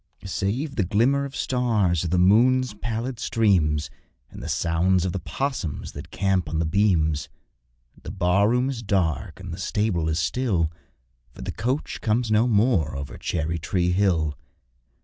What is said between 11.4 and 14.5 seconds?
the coach comes no more over Cherry tree Hill.